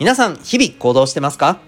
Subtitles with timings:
[0.00, 1.60] 皆さん、日々行動してますか？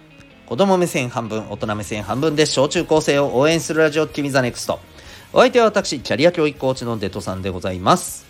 [0.47, 4.81] 子供目線半分、大人目線半分で小中高生を応援するラジオ、君 the NEXT。
[5.35, 8.25] お相手は私、キャリア教育コーチのデトさんでございます。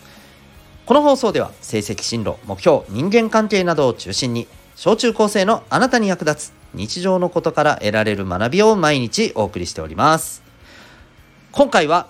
[0.87, 10.43] この放送では、成績進路、目標、人間関係などを中心に、小中高生のあなたに役立つ日常のことから得られる学びを毎日お送りしております。
[11.53, 12.09] 今回は、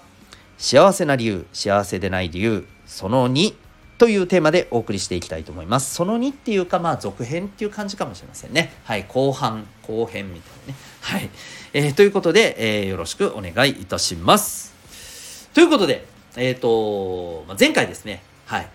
[0.57, 3.53] 幸せな理由、幸せでない理由、その2
[4.03, 5.95] というテーマでお送りしていきたいと思います。
[5.95, 8.73] その2っていうか、まあ、続編っていう感じかもしれませんね。
[8.83, 10.79] はい、後半、後編みたいなね。
[11.03, 11.31] はい。
[11.73, 14.75] えー、ということで、えー、よろしくお願いいたします。
[15.55, 18.69] ということで、えっ、ー、と、まあ、前回ですね、はい、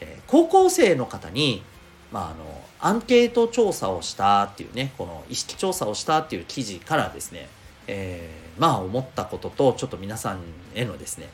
[0.00, 1.62] えー、高校生の方に、
[2.10, 7.48] まあ、あの、アンケート調査をしたっていうね、この意識調査をしたっていう記事からですね、
[7.86, 10.40] えー、まあ思ったことと、ちょっと皆さん
[10.74, 11.28] へのですね、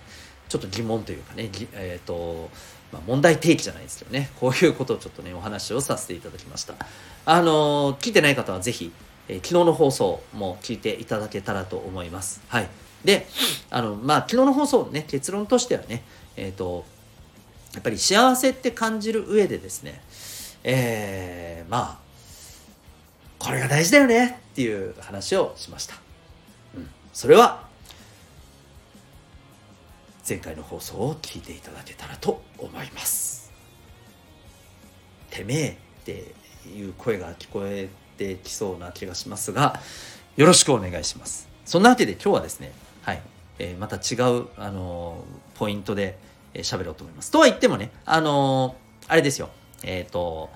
[0.48, 2.50] ちょっと疑問というかね、えっ、ー、と、
[2.92, 6.74] まあ、問題提起じゃないですけどね、こういうことをちょっとね、お話をさせていただきました。
[7.24, 8.92] あの、聞いてない方はぜひ、
[9.28, 12.42] えー、昨日の放送も聞いていただけたらと思います。
[12.48, 12.68] はい。
[13.04, 13.26] で、
[13.70, 16.02] あの、まあ、昨日の放送ね、結論としてはね、
[16.36, 16.84] えっ、ー、と、
[17.74, 20.02] やっぱり幸せって感じる上でですね、
[20.62, 21.98] えー、まあ、
[23.38, 25.94] これが大事だよねっていう話をしました。
[26.76, 26.88] うん。
[27.12, 27.66] それは、
[30.28, 33.50] 前回の放送を聞いていただけたらと思います。
[35.30, 36.32] てめえって
[36.68, 39.80] いう声が聞こえてきそうな気がしますが、
[40.36, 41.48] よろしくお願いします。
[41.64, 43.22] そんなわけで今日はですね、はい、
[43.58, 46.18] えー、また違う、あのー、ポイントで
[46.54, 47.32] 喋、えー、ろうと思います。
[47.32, 49.50] とは言ってもね、あのー、あれですよ、
[49.82, 50.50] えっ、と、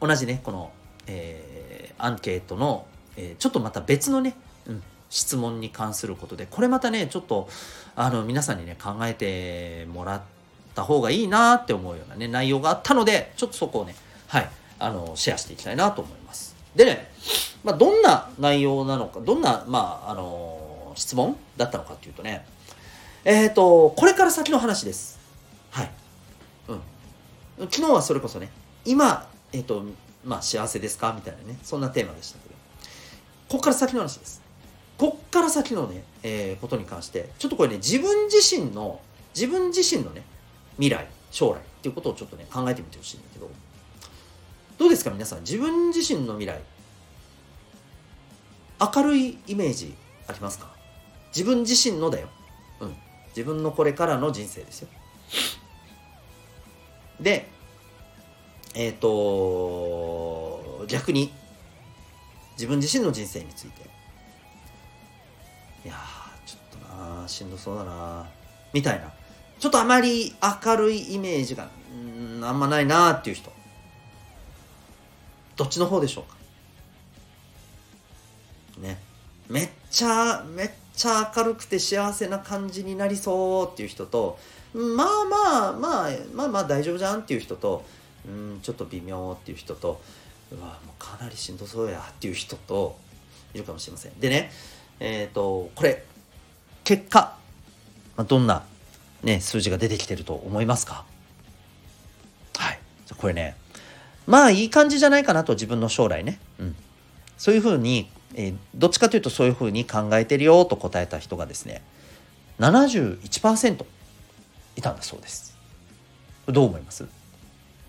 [0.00, 0.72] 同じね、この、
[1.06, 4.34] えアンケートの、えちょっとまた別のね、
[5.14, 7.48] 質問に関することでこれまたねちょっと
[7.94, 10.22] あの皆さんにね考えてもらっ
[10.74, 13.94] た方がいいなって思うようなね内容があったのでちょっとそこをね
[14.26, 16.56] はいあのシェアしていきたいなと思います。
[16.74, 17.12] でね、
[17.62, 22.44] まあ、どんな内容なのかどんなまああの質問だったのかっていうとね
[23.24, 25.20] えっ、ー、とこれから先の話です。
[25.70, 25.90] はい。
[26.68, 27.68] うん。
[27.70, 28.50] 昨日はそれこそね
[28.84, 29.84] 今えっ、ー、と
[30.24, 31.12] まあ幸せですか？
[31.14, 32.54] みたいなねそんなテーマでしたけど。
[33.48, 34.43] ここから先の話です。
[34.98, 39.00] こっから先のね、えー、ことに関して、ちょっとこれね、自分自身の、
[39.34, 40.22] 自分自身のね、
[40.76, 43.50] 未来、将来っていうことをちょっとね、考えてみてほしいんだけど、
[44.78, 46.60] どうですか皆さん、自分自身の未来、
[48.94, 49.94] 明るいイメージ
[50.26, 50.74] ありますか？
[51.34, 52.28] 自分自身のだよ。
[52.80, 52.94] うん。
[53.28, 54.88] 自分のこれからの人生ですよ。
[57.20, 57.48] で、
[58.74, 61.32] えっ、ー、と、逆に、
[62.52, 63.88] 自分自身の人生について、
[65.84, 65.94] いや
[66.46, 68.26] ちょっとなしんどそうだな
[68.72, 69.12] みたいな。
[69.58, 70.34] ちょっとあまり
[70.64, 73.52] 明るいイメージがんあんまないなっていう人。
[75.56, 76.36] どっちの方でしょうか。
[78.80, 78.98] ね。
[79.48, 84.38] めっちゃめっちゃ明るくて幸せな感じになりそうっていう人と
[84.74, 87.84] まあまあまあまあまあ大丈夫じゃんっていう人と
[88.26, 90.00] うんちょっと微妙っていう人と
[90.50, 92.96] うわもうかなりしんどそうやっていう人と
[93.54, 94.18] いるかもしれません。
[94.18, 94.50] でね
[95.00, 96.04] えっ、ー、と、これ、
[96.84, 97.36] 結果、
[98.16, 98.64] まあ、どんな、
[99.22, 101.04] ね、数字が出てきてると思いますか？
[102.58, 102.78] はい。
[103.16, 103.56] これね、
[104.26, 106.38] まあいい感じじゃないかなと自分の将来ね。
[106.58, 106.76] うん。
[107.38, 111.82] そういうふうに、えー、どっちかというとそういうふうに考えてるよと答えた人がですね、
[112.58, 113.84] 71%
[114.76, 115.56] いたんだそうです。
[116.46, 117.06] どう思います？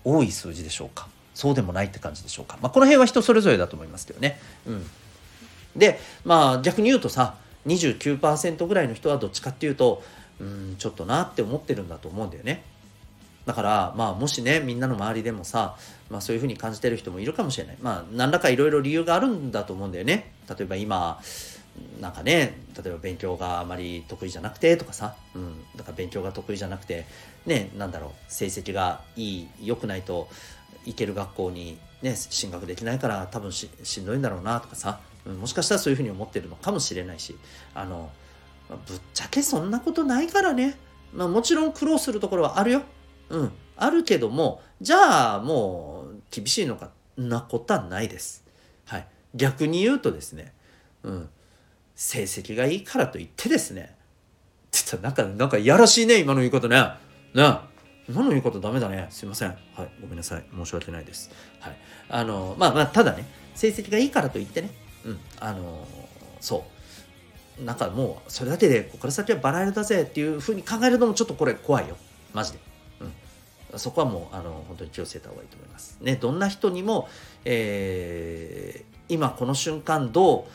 [0.04, 1.08] 多い数字でしょうか？
[1.34, 2.58] そうでもないって感じでしょうか？
[2.62, 4.40] まあこの辺は人それぞれだと思いますけどね。
[4.66, 4.86] うん。
[5.76, 10.02] でまあ逆に言うとさ29%ぐらいの人はどっちかっていうと
[10.40, 12.62] うんちょっとなって思ってるんだと思うんだよね。
[13.46, 15.76] だからまあもしねみんなの周りでもさ、
[16.10, 17.76] まあ、そういうふうに感じてる人もいるかもしれない。
[17.80, 20.32] まあ何らかいろいろ理由があるんだと思うんだよね。
[20.48, 21.20] 例えば今
[22.00, 27.06] なんかね例えば勉強があまり得意じゃなくてとかさ、うん、だから勉強が得意じゃなくて
[27.46, 30.28] ねなんだろう成績がいい良くないと
[30.84, 33.68] 行ける学校にね進学できないから多分し
[34.00, 35.00] んどいんだろうなとかさ。
[35.34, 37.36] もしかしたらそういうふうに思ってるのかもしれないし
[37.74, 38.10] あの
[38.68, 40.76] ぶっちゃけそんなことないからね、
[41.12, 42.82] まあ、もちろん苦労するところはあるよ。
[43.28, 43.52] うん。
[43.76, 48.44] あるけどもじゃあもう厳しいのかなことはないです。
[48.86, 49.06] はい。
[49.34, 50.52] 逆に言うとですね
[51.02, 51.28] うん。
[51.94, 53.94] 成績がいいからといってですね。
[54.70, 56.76] ちょっとなんかなんかいやらしいね今の言い方ね。
[57.34, 57.58] ね。
[58.08, 59.06] 今の言い方ダメだね。
[59.10, 59.48] すいません。
[59.48, 59.90] はい。
[60.00, 60.44] ごめんなさい。
[60.54, 61.30] 申し訳ないです。
[61.60, 61.76] はい。
[62.08, 63.24] あのまあまあただね
[63.54, 64.85] 成績がいいからといってね。
[65.06, 65.18] うん。
[65.40, 65.86] あの
[66.40, 66.64] そ
[67.60, 67.64] う。
[67.64, 71.96] なんかもうそれだけでここから先はバラ色だぜっていうふうに考えるのもちょっとこれ怖いよ。
[72.34, 72.58] マジで、
[73.72, 73.78] うん。
[73.78, 75.96] そこはもうあの本当に気をつけた方がいいと思います。
[76.00, 77.08] ねどんな人にも、
[77.44, 80.46] えー、今この瞬間ど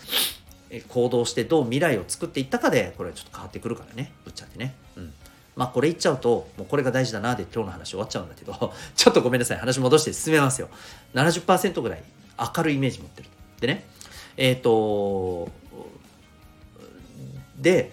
[0.72, 4.12] う行動してどう未来を作っていったかでこれちょっと変わってくるからね。
[4.24, 4.76] ぶっちゃけね。
[4.96, 5.14] うん。
[5.56, 8.54] まあこれ言っちゃうともうこれが大事だなで今日の話終わっちゃうんだけど
[8.96, 9.58] ちょっとごめんなさい。
[9.58, 10.70] 話戻して進めますよ。
[11.16, 12.04] 70%ぐらい
[12.56, 13.88] 明るいイメージ持ってるでね
[14.38, 15.50] えっ、ー、と
[17.58, 17.92] で、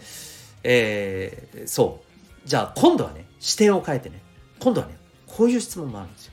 [0.63, 2.03] えー、そ
[2.45, 2.49] う。
[2.49, 4.21] じゃあ今度はね視点を変えてね。
[4.59, 4.97] 今度はね
[5.27, 6.33] こういう質問もあるんですよ。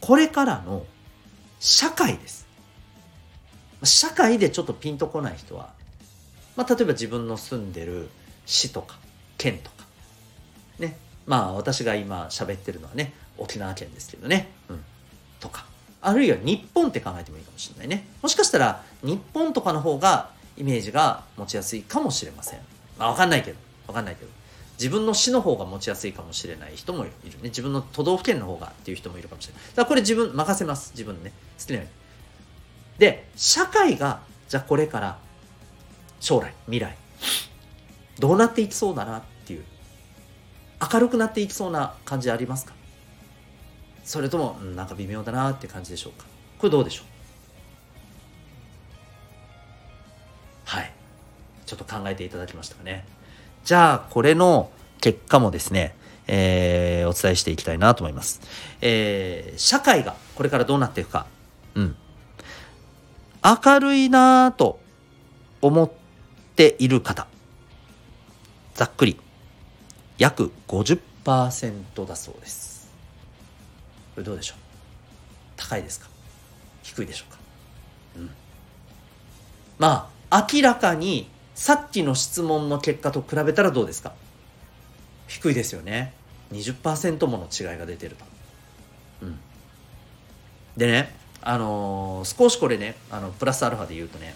[0.00, 0.84] これからの
[1.60, 2.46] 社会です。
[3.84, 5.72] 社会でちょっとピンとこない人は、
[6.56, 8.08] まあ、例えば自分の住んでる
[8.46, 8.98] 市とか
[9.38, 9.86] 県とか。
[10.78, 10.96] ね。
[11.26, 14.84] まあ私が今喋ってるのはね沖縄県ですけどね、うん、
[16.02, 18.06] あるいは日本って考えてもいいかもしれないね。
[18.20, 22.60] もしかしたら日本とかの方がイメージが持ちやすいかもしれません。
[22.98, 23.58] まあ分かんないけど。
[23.86, 24.30] 分かんないけど。
[24.78, 27.44] 自分の市の方が持ちやすいかもしれない人もいるね。
[27.44, 29.62] 自分の都道府県の方がっていう人もいるかもしれない。
[29.62, 30.90] だからこれ自分任せます。
[30.92, 31.32] 自分ね。
[31.58, 31.90] 好きなように。
[32.98, 35.18] で社会がじゃあこれから
[36.20, 36.96] 将来未来
[38.18, 39.64] どうなっていきそうだなっていう
[40.92, 42.74] 明るくなっていきそうな感じありますか？
[44.04, 46.26] それとも、うん、なんか微妙だなって感じでしょうか？
[46.58, 47.06] これどうでしょう？
[50.64, 50.92] はい
[51.66, 53.04] ちょっと考えていただきましたかね
[53.64, 54.70] じゃあこれの
[55.00, 55.94] 結果もですね
[56.28, 58.40] えー、お伝えしていきたいなと思います。
[58.80, 61.26] えー、社会がこれからどうなっていくか。
[61.74, 61.96] うん。
[63.44, 64.78] 明るいなと
[65.60, 65.90] 思っ
[66.54, 67.26] ている方。
[68.74, 69.18] ざっくり
[70.16, 72.81] 約50%だそうです。
[74.14, 74.58] これどうでしょう？
[75.56, 76.08] 高いですか？
[76.82, 77.38] 低いでしょうか？
[78.16, 78.30] うん。
[79.78, 84.12] まあ、明らかにさっきの質問の結果と比べたらどうですか？
[85.28, 86.12] 低いですよね。
[86.52, 88.24] 20%もの違いが出てると。
[89.22, 89.38] うん。
[90.76, 94.34] でね、あのー、少しこれね、あの、プラスアルファで言うとね、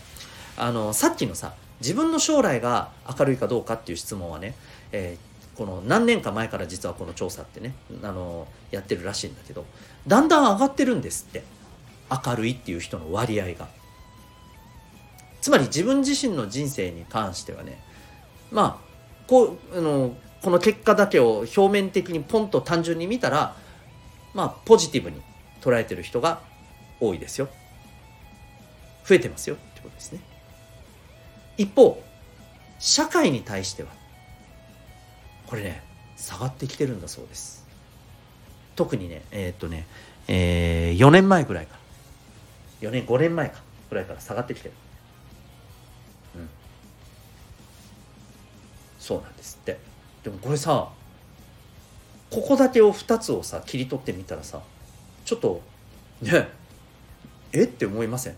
[0.57, 4.55] あのー、さっきのさ、自分の将来が明るいかどうかっていう質問はね、
[4.93, 5.19] え、
[5.57, 9.65] この何年か前から実はこの調査ってね、あのやってるらしいんだけど、
[10.07, 11.43] だんだん上がってるんですって。
[12.11, 13.69] 明るいっていう人の割合が。
[15.41, 17.81] つまり自分自身の人生に関してはね、
[18.51, 23.57] まあ、こう、あの、この結果だけを表面的にポンと単純に見たら、
[24.35, 25.21] まあ、ポジティブに
[25.61, 26.41] 捉えてる人が
[27.01, 27.49] 多いですよ。
[29.05, 30.21] 増えてますよってことですね。
[31.57, 32.03] 一方、
[32.79, 33.89] 社会に対しては、
[35.47, 35.83] これね、
[36.17, 37.65] 下がってきてるんだそうです。
[38.75, 39.87] 特にね、えー、っとね、
[40.29, 41.77] えー、4年前ぐらいか
[42.83, 44.75] ら、4年、5年前か、ぐらいから下がってきてる。
[46.37, 46.49] うん。
[48.99, 49.79] そうなんですって。
[50.25, 50.91] でもこれさ、
[52.31, 54.61] ここだけを2つをさ、切り取ってみたらさ、
[55.25, 55.63] ちょっと、
[56.21, 56.49] ね、
[57.53, 58.37] えって思いません？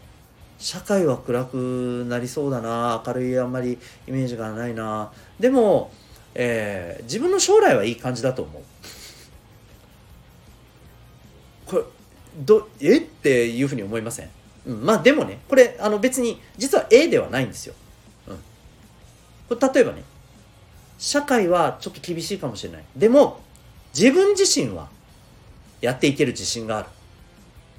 [0.59, 3.79] 社会は暗くなりそうだな明るいあんまり
[4.09, 5.93] イメージがないなでも、
[6.41, 8.63] えー、自分の将来はいい感じだと思う。
[11.67, 11.83] これ
[12.39, 12.99] どえ？
[12.99, 14.31] っていうふうに思いません、
[14.65, 17.75] うん、まあでもねこれあの別に実は A ではないんですよ、
[18.29, 18.39] うん、
[19.49, 20.05] これ例えばね
[20.99, 22.85] 社会はちょっと厳しいかもしれない。
[22.97, 23.41] でも
[23.93, 24.89] 自分自身は
[25.81, 26.89] やっていける自信がある。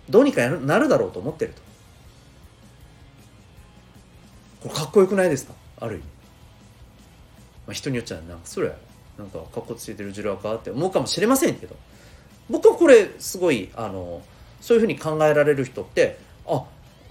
[0.10, 1.62] どうにかなるだろうと思ってると。
[4.68, 5.54] これかっこよくないですか？
[5.80, 6.04] ある意味、
[7.70, 8.72] まあ、人によっちゃなんかそれ
[9.20, 11.76] なんかかっこついてるジュラかって思うかもしれませんけど。
[12.50, 14.24] 僕はこれすごいあの
[14.60, 16.64] そういうふうに考えられる人ってあ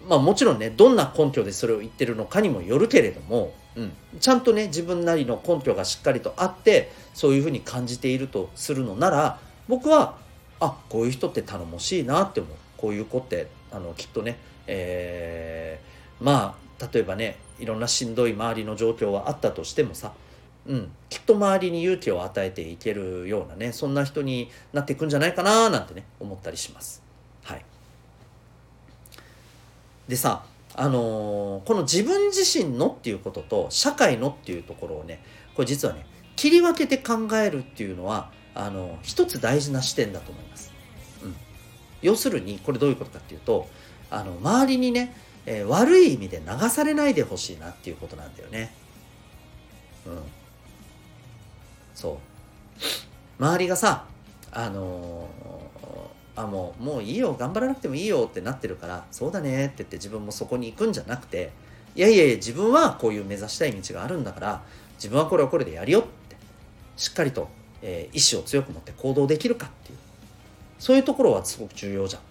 [0.09, 9.39] まあもちろんねどんな根拠でそれを言ってるのかにもよるけれども、うん、ちゃんとね自分なりの根拠がしっかりとあってそういうふうに感じているとするのなら
[9.69, 10.17] 僕は
[10.59, 12.57] あこういう人って頼もしいなって思う。
[12.77, 20.13] こういう子ってあのきっとね、えー、まあ例えばねいろんなしんどい周りの状況はあったとしてもさ、
[20.69, 27.03] うん、きっと周りに勇気を与えていけるようなねそんな人になっていくんじゃないかななんてね思ったりします。
[27.43, 27.65] はい、
[30.07, 30.45] でさ
[30.75, 36.05] あのー、この自分自身のっていうことと社会のっていうところをねこれ実はね
[36.37, 40.73] 切り分けて考えるっていうのはあのー、一つ大事な視点だと思います。
[41.23, 41.35] うん
[42.03, 43.67] 要するにこれどういうことかっていうと
[44.11, 48.73] あの周りにね、えー、悪い意味で流されないでほしいなっていうことなんだよね。
[50.07, 50.38] うん。
[51.99, 52.21] そ
[53.41, 53.43] う。
[53.43, 54.05] 周りがさ
[54.53, 61.51] あのー、あもうもういいよ頑張らなくてもいいよってなってるからそうだねって言って自分もそこに行くんじゃなくて
[61.97, 64.63] いやいやいや自分はこういう目指したい道があるんだから
[64.95, 66.37] 自分はこれはこれでやるよって
[66.97, 67.49] しっかりと
[67.83, 69.99] えー、意志を強く持って行動できるかっていう。
[70.79, 72.23] そういうところはすごく重要じゃん、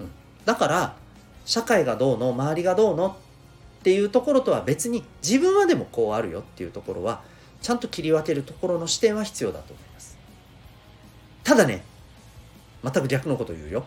[0.00, 0.10] うん、
[0.46, 0.96] だから
[1.44, 7.22] 社会がどうの周りがどうのっていうところとは別に自分はでもこうあるよっていうところは
[7.62, 10.18] ちゃんと切り分けるところの視点は必要だと思います。
[11.44, 11.84] ただね
[12.82, 13.86] 全く逆のこと言うよ。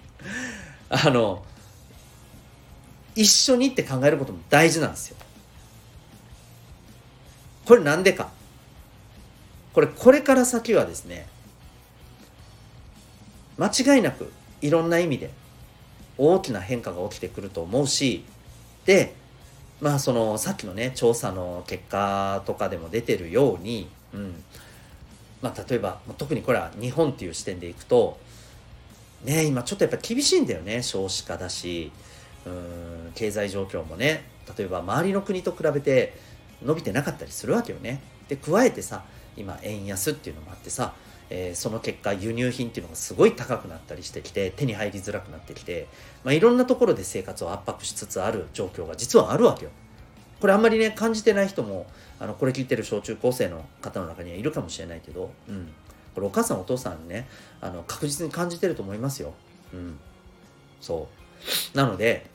[0.90, 1.44] あの
[3.14, 5.16] 一緒にって考えることも大事なんですよ。
[7.64, 8.30] これなんでか。
[9.72, 11.26] これこれから先はですね
[13.58, 15.30] 間違いなくいろんな意味で
[16.16, 18.24] 大きな変化が起きてくると思うし
[18.84, 19.14] で
[19.80, 24.34] まあそのさっきのね調査の結果とかでも出てるように、うん
[25.42, 28.18] まあ、例えば特にこれは日本っていう視点でいくと
[29.24, 31.92] ね今ちょっとやっぱ厳しいんだよね少子化だし
[32.46, 34.24] うん経済状況もね
[34.56, 36.14] 例えば周りの国と比べて
[36.62, 38.00] 伸びてなかったりするわけよね。
[38.28, 39.04] で加えてさ
[39.36, 40.94] 今円安っていうのもあってさ、
[41.30, 45.88] えー、その結果輸入品っていうのがすごい高くなったりしてきて手に入りづらくなってきて、
[46.22, 49.70] まあ、いろんなところで生活を圧迫しつつある状況が実はあるわけよ。
[50.40, 51.86] これあんまりね感じてない人も
[52.20, 55.72] あのこれ聞いてる小中高生の方の中にはいるかもしれないけど、うん、
[56.14, 57.26] これお母さんお父さんね
[57.60, 59.32] あの確実に感じてると思いますよ。
[59.72, 59.98] うん、
[60.80, 61.08] そ
[61.74, 62.26] うなので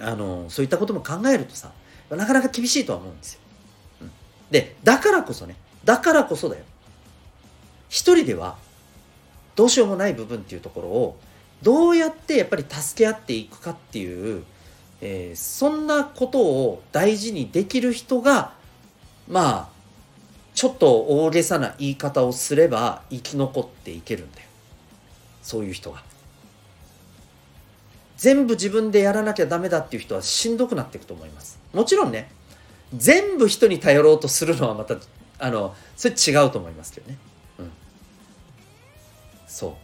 [0.00, 1.72] あのそういったことも考えるとさ
[2.08, 3.40] なかなか厳しいとは思うんですよ。
[4.02, 4.10] うん、
[4.50, 6.64] でだからこそねだからこそだよ
[7.90, 8.56] 一人では
[9.56, 11.20] どうしようもない部分っていうところを
[11.62, 14.44] どうやってやっぱり助け合っていくかっていう、
[15.02, 18.54] えー、そんなことを大事にできる人が
[19.28, 19.68] まあ
[20.54, 24.46] ちょっと大げさな言い方をすれば生き残っていけるんだよ。
[25.42, 26.02] そういう人が。
[28.16, 31.58] 全部自分でやらなきゃダメだっていう人はしんどくなっていくと思います。
[31.72, 32.30] もちろんね
[32.94, 34.96] 全部人に頼ろうとするのはまた
[35.38, 37.16] あのそれ違うと思いますけどね。
[39.50, 39.76] そ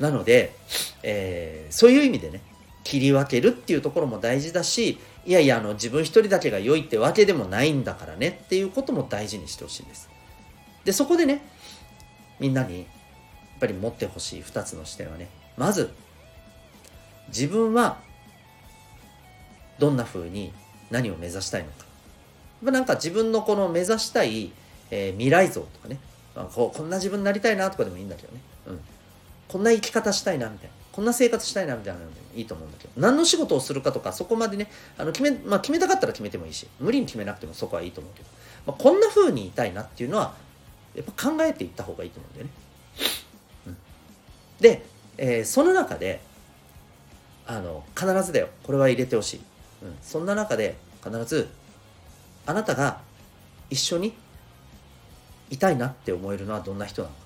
[0.00, 0.02] う。
[0.02, 0.56] なので、
[1.02, 2.40] えー、そういう意味でね
[2.82, 10.08] 切り分けるっていうところも大事だしいやいやあの自分一人だけが良いってわけでもないんだからねっていうことも大事にしてほしいんです。
[10.84, 11.42] でそこでね
[12.40, 12.86] みんなにやっ
[13.60, 15.28] ぱり持ってほしい2つの視点はね。
[15.56, 15.92] まず
[17.28, 17.98] 自分は
[19.78, 20.52] どんな風に
[20.90, 22.70] 何を目指したいのか。
[22.70, 24.52] なんか自分のこの目指したい、
[24.90, 25.98] えー、未来像とかね、
[26.36, 28.80] あ、ここんな自分になりたいなとかでもいいんだけどね、うん、
[29.48, 30.82] こんな生き方したいなみたいな。
[30.92, 32.92] こんな生活したいなみたいなのでもいいと思うんだけど。
[32.98, 38.28] 何の仕事をするかとかそこまでねあの決め,、まあ、決めたかったら決めてもいいし無理に決めなくてもそこはいいと思うけど、
[38.66, 40.34] まあ、こんな風にいたいなっていうのは
[40.94, 42.52] やっぱ考えていった方がいいと思うんだよね。
[43.68, 43.76] うん、
[44.60, 44.84] で、
[45.16, 46.20] えー、その中で
[47.46, 48.48] あの必ずだよ。
[48.62, 49.40] これは入れてほしい、
[49.82, 51.48] うん、そんな中で必ず
[52.44, 53.00] あなたが
[53.70, 54.12] 一緒に
[55.52, 57.20] いたいなって思えるのはどんな人なのか、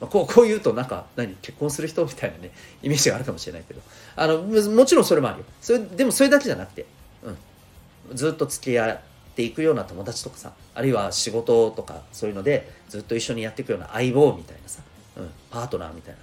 [0.00, 2.50] まあ、こう こう言うとなんか何結婚する人みたいなね
[2.82, 3.80] イメージがあるかもしれないけど。
[4.16, 5.44] あのもちろんそれもあるよ。
[5.60, 6.86] それでもそれだけじゃなくて、
[7.22, 9.00] うん、ずっと付き合っ
[9.36, 14.82] ていくような友達とかさあるいは仕事とかそういうのでずっと一緒にやっていくような相棒みたいなさ、
[15.16, 16.20] うん、パートナーみたいな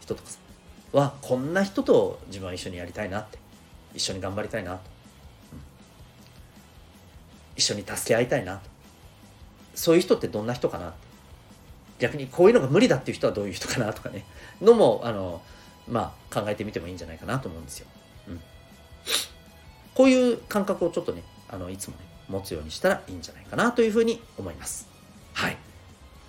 [0.00, 0.38] 人とかさ
[0.92, 3.38] はこんな人と自分は一緒にやりたいなって
[3.94, 4.80] 一緒に頑張りたいなと、
[5.52, 5.58] うん、
[7.56, 8.77] 一緒に助け合いたいなと。
[9.78, 10.92] そういう人ってどんな人かな？
[12.00, 13.92] 逆にこういうのが無理だっていう人はどういう人かな？
[13.92, 14.24] とかね。
[14.60, 15.40] のもあの
[15.88, 17.86] まあ考えてみてもいいんじゃないかなと思うんですよ、
[18.28, 18.40] うん、
[19.94, 24.88] こういう感覚をちょっとねあのいつもね持つようにしたらいいんじゃないかなというふうに思います。
[25.32, 25.56] はい。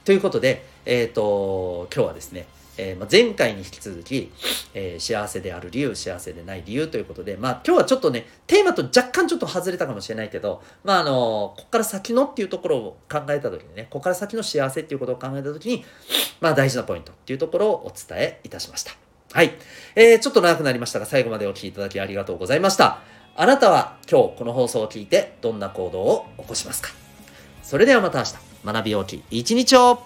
[0.05, 2.45] ということでえっ、ー、と今日はですね
[2.79, 4.31] え、ま、前回に引き続き、
[4.73, 15.83] え、幸せである理由、幸せでない理由ということで、まあ今日はちょっとね、テーマと若干ちょっと外れたかもしれないけど、まああのここから先のっていうところを考えた時にね、ここから先の幸せっていうことを考えた時に、
[16.39, 18.93] まあ大事なポイントっていうところをお伝えいたしました。
[19.33, 19.53] はい。
[19.95, 23.01] えー、ちょっと長くなりましたが、最後までお聴きいただきありがとうございました。
[23.35, 26.89] あなたは今日この放送を聞いてどんな行動を起こしますか？
[27.61, 28.33] それではまた明日、
[28.65, 30.01] 学び大きい一日を